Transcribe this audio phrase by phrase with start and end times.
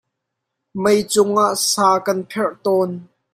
[0.81, 2.91] Meicung ah sa kan pherh tawn.